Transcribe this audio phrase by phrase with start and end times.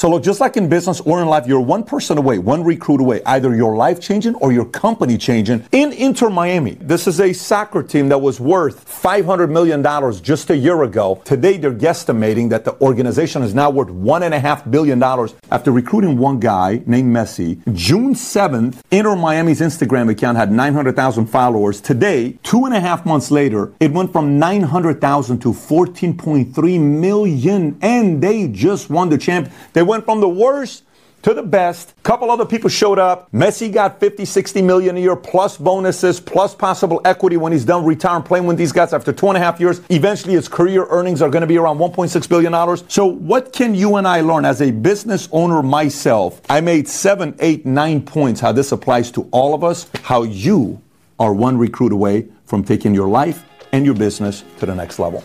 [0.00, 3.02] So look, just like in business or in life, you're one person away, one recruit
[3.02, 5.62] away, either your life changing or your company changing.
[5.72, 9.82] In Inter Miami, this is a soccer team that was worth $500 million
[10.22, 11.20] just a year ago.
[11.26, 16.80] Today, they're guesstimating that the organization is now worth $1.5 billion after recruiting one guy
[16.86, 17.60] named Messi.
[17.74, 21.78] June 7th, Inter Miami's Instagram account had 900,000 followers.
[21.78, 28.22] Today, two and a half months later, it went from 900,000 to 14.3 million, and
[28.22, 29.52] they just won the champ.
[29.74, 30.84] They went from the worst
[31.22, 31.94] to the best.
[31.98, 33.30] A couple other people showed up.
[33.32, 37.84] Messi got 50, 60 million a year plus bonuses, plus possible equity when he's done
[37.84, 39.80] retiring playing with these guys after two and a half years.
[39.90, 42.88] Eventually, his career earnings are going to be around $1.6 billion.
[42.88, 46.40] So, what can you and I learn as a business owner myself?
[46.48, 50.80] I made seven, eight, nine points how this applies to all of us, how you
[51.18, 55.22] are one recruit away from taking your life and your business to the next level.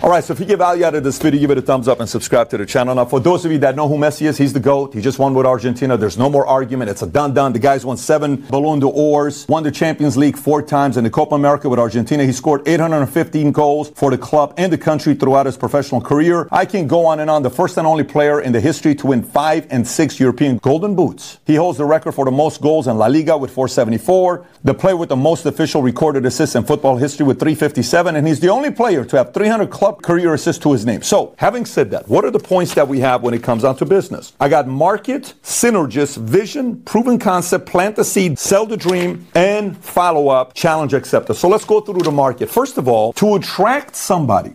[0.00, 1.88] All right, so if you get value out of this video, give it a thumbs
[1.88, 2.94] up and subscribe to the channel.
[2.94, 4.94] Now, for those of you that know who Messi is, he's the GOAT.
[4.94, 5.96] He just won with Argentina.
[5.96, 6.88] There's no more argument.
[6.88, 7.52] It's a done done.
[7.52, 11.34] The guy's won seven Ballon d'Ors, won the Champions League four times in the Copa
[11.34, 12.24] America with Argentina.
[12.24, 16.46] He scored 815 goals for the club and the country throughout his professional career.
[16.52, 17.42] I can go on and on.
[17.42, 20.94] The first and only player in the history to win five and six European Golden
[20.94, 21.40] Boots.
[21.44, 24.96] He holds the record for the most goals in La Liga with 474, the player
[24.96, 28.70] with the most official recorded assists in football history with 357, and he's the only
[28.70, 31.02] player to have 300 career assist to his name.
[31.02, 33.76] So, having said that, what are the points that we have when it comes down
[33.76, 34.32] to business?
[34.40, 40.28] I got market, synergist, vision, proven concept, plant the seed, sell the dream, and follow
[40.28, 41.34] up, challenge acceptor.
[41.34, 42.48] So, let's go through the market.
[42.48, 44.54] First of all, to attract somebody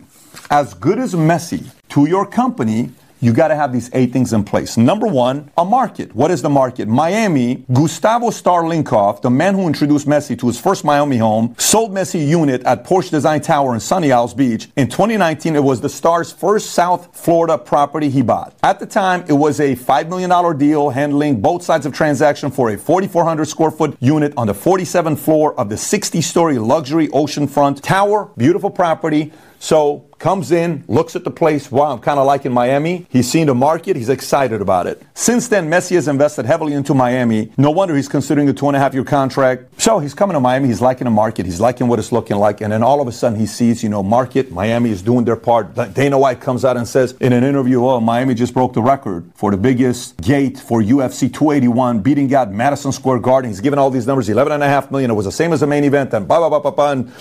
[0.50, 2.90] as good as Messi to your company,
[3.24, 4.76] you got to have these eight things in place.
[4.76, 6.14] Number one, a market.
[6.14, 6.88] What is the market?
[6.88, 12.28] Miami, Gustavo Starlinkoff, the man who introduced Messi to his first Miami home, sold Messi
[12.28, 14.68] unit at Porsche Design Tower in Sunny Isles Beach.
[14.76, 18.54] In 2019, it was the star's first South Florida property he bought.
[18.62, 22.72] At the time, it was a $5 million deal handling both sides of transaction for
[22.72, 27.80] a 4,400 square foot unit on the 47th floor of the 60 story luxury oceanfront
[27.80, 28.30] tower.
[28.36, 29.32] Beautiful property.
[29.60, 31.70] So comes in, looks at the place.
[31.70, 33.06] Wow, I'm kind of liking Miami.
[33.10, 33.94] He's seen the market.
[33.94, 35.02] He's excited about it.
[35.12, 37.52] Since then, Messi has invested heavily into Miami.
[37.58, 39.78] No wonder he's considering a two and a half year contract.
[39.78, 40.68] So he's coming to Miami.
[40.68, 41.44] He's liking the market.
[41.44, 42.62] He's liking what it's looking like.
[42.62, 44.50] And then all of a sudden he sees, you know, market.
[44.50, 45.74] Miami is doing their part.
[45.92, 49.30] Dana White comes out and says in an interview, oh, Miami just broke the record
[49.34, 53.50] for the biggest gate for UFC 281, beating out Madison Square Garden.
[53.50, 55.10] He's given all these numbers, 11 and a half million.
[55.10, 56.14] It was the same as the main event.
[56.14, 56.92] And blah, blah, blah, blah, blah.
[56.92, 57.12] And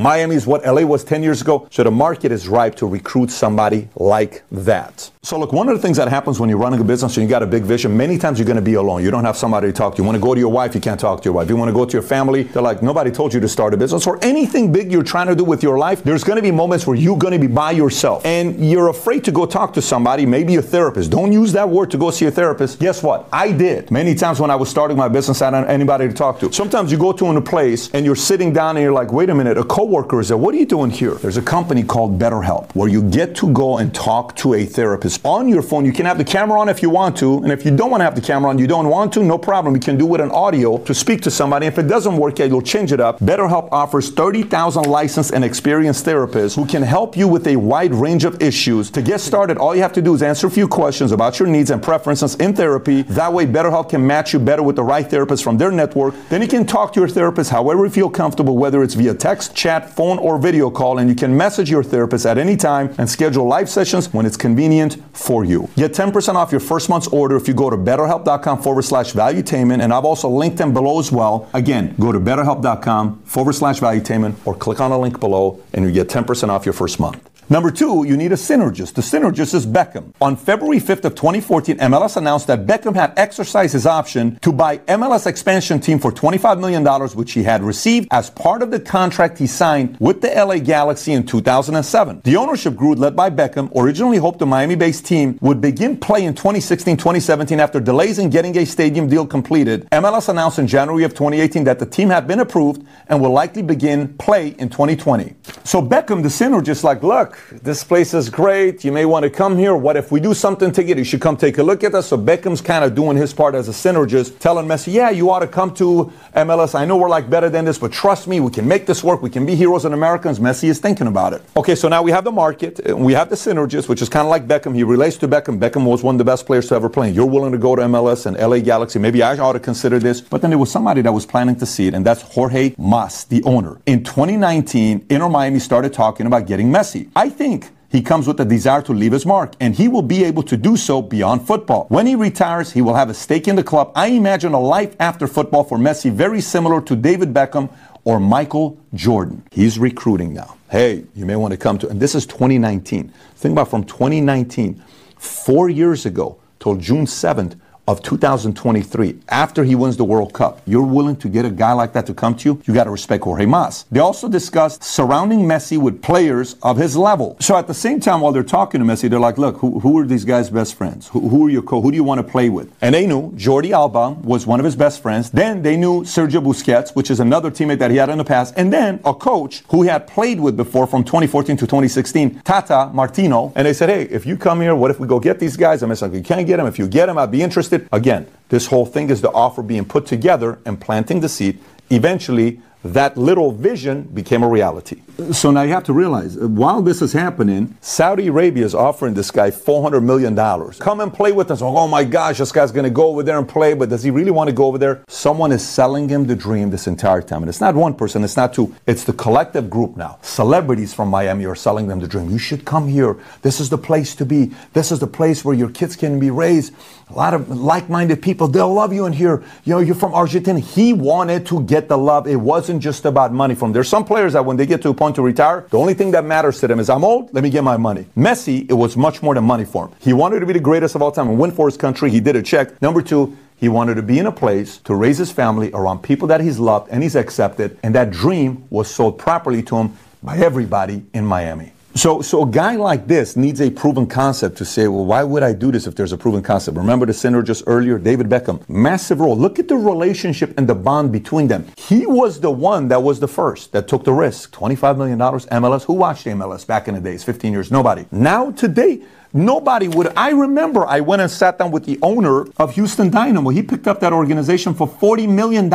[0.00, 1.66] Miami is what LA was 10 years ago.
[1.72, 5.10] So the market is ripe to recruit somebody like that.
[5.22, 7.30] So look, one of the things that happens when you're running a business and you
[7.30, 9.02] got a big vision, many times you're going to be alone.
[9.02, 10.02] You don't have somebody to talk to.
[10.02, 11.48] You want to go to your wife, you can't talk to your wife.
[11.48, 13.76] You want to go to your family, they're like, nobody told you to start a
[13.76, 16.02] business or anything big you're trying to do with your life.
[16.04, 19.24] There's going to be moments where you're going to be by yourself and you're afraid
[19.24, 21.10] to go talk to somebody, maybe a therapist.
[21.10, 22.78] Don't use that word to go see a therapist.
[22.78, 23.28] Guess what?
[23.32, 23.90] I did.
[23.90, 26.52] Many times when I was starting my business, I had anybody to talk to.
[26.52, 29.34] Sometimes you go to a place and you're sitting down and you're like, wait a
[29.34, 30.36] minute, a coworker is there.
[30.36, 31.14] What are you doing here?
[31.14, 35.24] There's a company called BetterHelp where you get to go and talk to a therapist
[35.24, 35.84] on your phone.
[35.84, 38.00] You can have the camera on if you want to, and if you don't want
[38.00, 39.74] to have the camera on, you don't want to, no problem.
[39.74, 41.66] You can do it in audio to speak to somebody.
[41.66, 43.18] If it doesn't work yet, you'll change it up.
[43.20, 48.24] BetterHelp offers 30,000 licensed and experienced therapists who can help you with a wide range
[48.24, 48.90] of issues.
[48.92, 51.48] To get started, all you have to do is answer a few questions about your
[51.48, 53.02] needs and preferences in therapy.
[53.02, 56.14] That way, BetterHelp can match you better with the right therapist from their network.
[56.30, 59.54] Then you can talk to your therapist however you feel comfortable, whether it's via text,
[59.54, 63.10] chat, phone, or video call, and you can message your therapist at any time and
[63.10, 65.68] schedule live sessions when it's convenient for you.
[65.76, 69.82] Get 10% off your first month's order if you go to betterhelp.com forward slash valuetainment.
[69.82, 71.48] And I've also linked them below as well.
[71.52, 75.92] Again, go to betterhelp.com forward slash valuetainment or click on the link below and you
[75.92, 77.33] get 10% off your first month.
[77.50, 78.94] Number two, you need a synergist.
[78.94, 80.14] The synergist is Beckham.
[80.20, 84.78] On February 5th of 2014, MLS announced that Beckham had exercised his option to buy
[84.78, 86.84] MLS expansion team for $25 million,
[87.14, 91.12] which he had received as part of the contract he signed with the LA Galaxy
[91.12, 92.22] in 2007.
[92.24, 96.32] The ownership group led by Beckham originally hoped the Miami-based team would begin play in
[96.32, 99.86] 2016-2017 after delays in getting a stadium deal completed.
[99.90, 103.62] MLS announced in January of 2018 that the team had been approved and will likely
[103.62, 105.34] begin play in 2020.
[105.64, 108.84] So Beckham, the synergist, like, look, look, this place is great.
[108.84, 109.74] You may want to come here.
[109.76, 111.00] What if we do something together?
[111.00, 112.08] You should come take a look at us.
[112.08, 115.40] So Beckham's kind of doing his part as a synergist, telling Messi, yeah, you ought
[115.40, 116.74] to come to MLS.
[116.74, 119.22] I know we're like better than this, but trust me, we can make this work.
[119.22, 120.38] We can be heroes and Americans.
[120.38, 121.42] Messi is thinking about it.
[121.56, 122.80] Okay, so now we have the market.
[122.94, 124.74] We have the synergist, which is kind of like Beckham.
[124.74, 125.58] He relates to Beckham.
[125.58, 127.10] Beckham was one of the best players to ever play.
[127.10, 128.98] You're willing to go to MLS and LA Galaxy.
[128.98, 130.20] Maybe I ought to consider this.
[130.20, 133.24] But then there was somebody that was planning to see it, and that's Jorge Mas,
[133.24, 133.80] the owner.
[133.86, 137.08] In 2019, Inter Miami started talking about getting Messi.
[137.24, 140.24] I think he comes with a desire to leave his mark, and he will be
[140.24, 141.86] able to do so beyond football.
[141.88, 143.92] When he retires, he will have a stake in the club.
[143.94, 147.70] I imagine a life after football for Messi very similar to David Beckham
[148.04, 149.42] or Michael Jordan.
[149.50, 150.58] He's recruiting now.
[150.70, 153.10] Hey, you may want to come to, and this is 2019.
[153.36, 154.84] Think about from 2019,
[155.16, 160.82] four years ago till June 7th, of 2023, after he wins the World Cup, you're
[160.82, 163.24] willing to get a guy like that to come to you, you got to respect
[163.24, 163.84] Jorge Mas.
[163.90, 167.36] They also discussed surrounding Messi with players of his level.
[167.40, 169.98] So at the same time, while they're talking to Messi, they're like, look, who, who
[169.98, 171.08] are these guys' best friends?
[171.08, 171.82] Who, who are your co?
[171.82, 172.72] Who do you want to play with?
[172.80, 175.30] And they knew Jordi Alba was one of his best friends.
[175.30, 178.54] Then they knew Sergio Busquets, which is another teammate that he had in the past.
[178.56, 182.90] And then a coach who he had played with before from 2014 to 2016, Tata
[182.94, 183.52] Martino.
[183.54, 185.82] And they said, hey, if you come here, what if we go get these guys?
[185.82, 186.66] I'm like, you can't get them.
[186.66, 189.84] If you get them, I'd be interested Again, this whole thing is the offer being
[189.84, 191.58] put together and planting the seed.
[191.90, 195.00] Eventually, that little vision became a reality.
[195.32, 199.14] So now you have to realize, uh, while this is happening, Saudi Arabia is offering
[199.14, 200.36] this guy $400 million.
[200.74, 201.62] Come and play with us.
[201.62, 204.10] Oh my gosh, this guy's going to go over there and play, but does he
[204.10, 205.02] really want to go over there?
[205.08, 207.42] Someone is selling him the dream this entire time.
[207.42, 210.18] And it's not one person, it's not two, it's the collective group now.
[210.20, 212.28] Celebrities from Miami are selling them the dream.
[212.28, 213.16] You should come here.
[213.40, 214.52] This is the place to be.
[214.74, 216.74] This is the place where your kids can be raised.
[217.08, 219.42] A lot of like minded people, they'll love you in here.
[219.64, 220.58] You know, you're from Argentina.
[220.58, 222.26] He wanted to get the love.
[222.26, 224.88] It wasn't isn't just about money from there's some players that when they get to
[224.88, 227.44] a point to retire, the only thing that matters to them is I'm old, let
[227.44, 228.06] me get my money.
[228.16, 229.94] Messi, it was much more than money for him.
[230.00, 232.10] He wanted to be the greatest of all time and win for his country.
[232.10, 232.82] He did a check.
[232.82, 236.26] Number two, he wanted to be in a place to raise his family around people
[236.28, 237.78] that he's loved and he's accepted.
[237.84, 241.72] And that dream was sold properly to him by everybody in Miami.
[241.96, 245.44] So, so a guy like this needs a proven concept to say, well, why would
[245.44, 246.76] I do this if there's a proven concept?
[246.76, 249.38] Remember the synergist earlier, David Beckham, massive role.
[249.38, 251.66] Look at the relationship and the bond between them.
[251.76, 254.52] He was the one that was the first that took the risk.
[254.52, 255.84] $25 million MLS.
[255.84, 257.70] Who watched MLS back in the days, 15 years?
[257.70, 258.06] Nobody.
[258.10, 259.02] Now today,
[259.36, 260.12] Nobody would.
[260.16, 263.50] I remember I went and sat down with the owner of Houston Dynamo.
[263.50, 265.72] He picked up that organization for $40 million.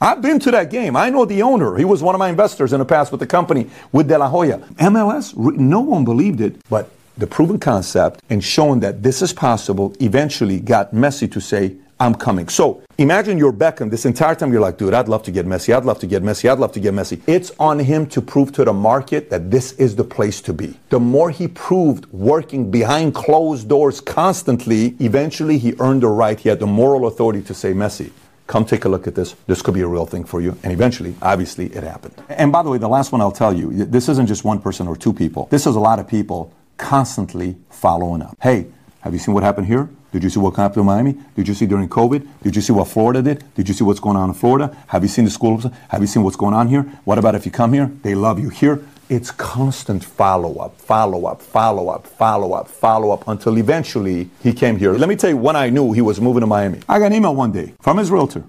[0.00, 0.94] I've been to that game.
[0.94, 1.76] I know the owner.
[1.78, 4.28] He was one of my investors in the past with the company with De La
[4.28, 4.58] Hoya.
[4.58, 9.94] MLS, no one believed it, but the proven concept and showing that this is possible
[10.00, 12.48] eventually got Messi to say, I'm coming.
[12.48, 13.90] So imagine you're Beckham.
[13.90, 15.76] This entire time you're like, dude, I'd love to get Messi.
[15.76, 16.50] I'd love to get Messi.
[16.50, 17.20] I'd love to get Messi.
[17.26, 20.78] It's on him to prove to the market that this is the place to be.
[20.90, 26.38] The more he proved working behind closed doors constantly, eventually he earned the right.
[26.38, 28.12] He had the moral authority to say, Messi,
[28.46, 29.34] come take a look at this.
[29.46, 30.56] This could be a real thing for you.
[30.62, 32.14] And eventually, obviously, it happened.
[32.28, 34.86] And by the way, the last one I'll tell you, this isn't just one person
[34.86, 35.48] or two people.
[35.50, 38.36] This is a lot of people constantly following up.
[38.40, 38.66] Hey,
[39.00, 39.88] have you seen what happened here?
[40.12, 41.16] Did you see what happened to Miami?
[41.36, 42.26] Did you see during COVID?
[42.42, 43.44] Did you see what Florida did?
[43.54, 44.74] Did you see what's going on in Florida?
[44.86, 45.66] Have you seen the schools?
[45.88, 46.82] Have you seen what's going on here?
[47.04, 47.90] What about if you come here?
[48.02, 48.82] They love you here.
[49.10, 54.52] It's constant follow up, follow up, follow up, follow up, follow up until eventually he
[54.52, 54.92] came here.
[54.92, 56.80] Let me tell you when I knew he was moving to Miami.
[56.88, 58.44] I got an email one day from his realtor.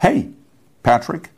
[0.00, 0.28] Hey,
[0.82, 1.30] Patrick,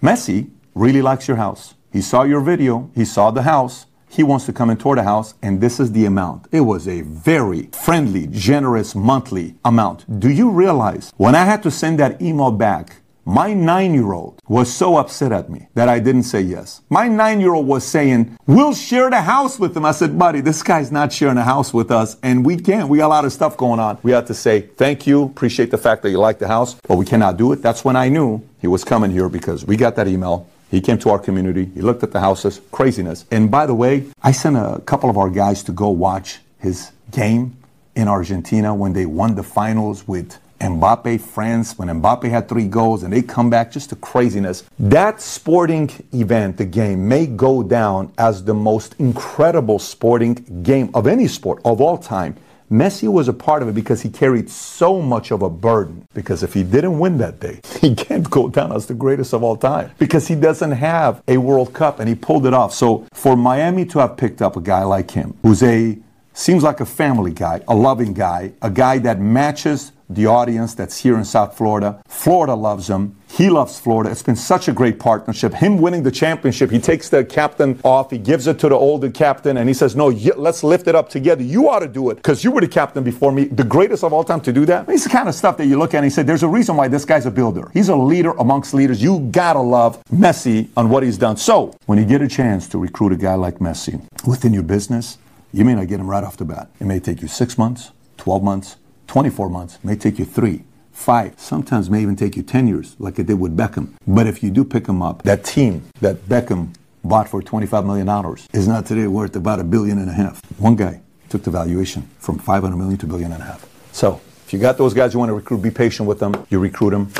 [0.00, 1.74] Messi really likes your house.
[1.92, 5.02] He saw your video, he saw the house he wants to come and tour the
[5.02, 6.46] house, and this is the amount.
[6.52, 10.20] It was a very friendly, generous monthly amount.
[10.20, 12.96] Do you realize when I had to send that email back,
[13.26, 16.82] my nine year old was so upset at me that I didn't say yes.
[16.90, 19.86] My nine year old was saying, We'll share the house with him.
[19.86, 22.88] I said, Buddy, this guy's not sharing a house with us, and we can't.
[22.88, 23.98] We got a lot of stuff going on.
[24.02, 26.96] We had to say, Thank you, appreciate the fact that you like the house, but
[26.96, 27.62] we cannot do it.
[27.62, 30.46] That's when I knew he was coming here because we got that email.
[30.74, 31.66] He came to our community.
[31.66, 33.26] He looked at the houses, craziness.
[33.30, 36.90] And by the way, I sent a couple of our guys to go watch his
[37.12, 37.56] game
[37.94, 43.04] in Argentina when they won the finals with Mbappe, France, when Mbappe had three goals
[43.04, 44.64] and they come back, just the craziness.
[44.80, 51.06] That sporting event, the game, may go down as the most incredible sporting game of
[51.06, 52.36] any sport of all time.
[52.70, 56.06] Messi was a part of it because he carried so much of a burden.
[56.14, 59.42] Because if he didn't win that day, he can't go down as the greatest of
[59.42, 62.72] all time because he doesn't have a World Cup and he pulled it off.
[62.72, 65.98] So for Miami to have picked up a guy like him, who's a
[66.32, 70.98] seems like a family guy, a loving guy, a guy that matches the audience that's
[70.98, 72.02] here in South Florida.
[72.06, 73.16] Florida loves him.
[73.28, 74.10] He loves Florida.
[74.10, 75.54] It's been such a great partnership.
[75.54, 79.10] Him winning the championship, he takes the captain off, he gives it to the older
[79.10, 81.42] captain, and he says, No, let's lift it up together.
[81.42, 84.12] You ought to do it because you were the captain before me, the greatest of
[84.12, 84.88] all time to do that.
[84.88, 86.76] It's the kind of stuff that you look at and he said, There's a reason
[86.76, 87.70] why this guy's a builder.
[87.74, 89.02] He's a leader amongst leaders.
[89.02, 91.36] You gotta love Messi on what he's done.
[91.36, 95.18] So, when you get a chance to recruit a guy like Messi within your business,
[95.52, 96.70] you may not get him right off the bat.
[96.80, 101.38] It may take you six months, 12 months, 24 months, may take you three five,
[101.38, 103.94] sometimes may even take you 10 years, like it did with Beckham.
[104.06, 108.36] But if you do pick him up, that team that Beckham bought for $25 million
[108.52, 110.40] is not today worth about a billion and a half.
[110.58, 113.68] One guy took the valuation from 500 million to a billion and a half.
[113.92, 116.46] So if you got those guys you want to recruit, be patient with them.
[116.50, 117.10] You recruit them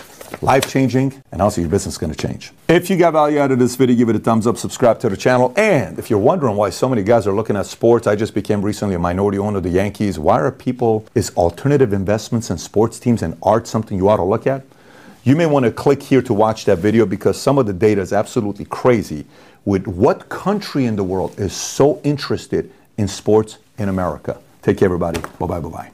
[0.42, 2.52] life changing, and also your business is going to change.
[2.68, 5.08] If you got value out of this video, give it a thumbs up, subscribe to
[5.08, 5.52] the channel.
[5.56, 8.62] And if you're wondering why so many guys are looking at sports, I just became
[8.62, 10.18] recently a minority owner of the Yankees.
[10.18, 14.24] Why are people, is alternative investments in sports teams and art something you ought to
[14.24, 14.64] look at?
[15.24, 18.00] You may want to click here to watch that video because some of the data
[18.00, 19.24] is absolutely crazy
[19.64, 24.38] with what country in the world is so interested in sports in America.
[24.60, 25.20] Take care, everybody.
[25.38, 25.93] Bye bye, bye bye.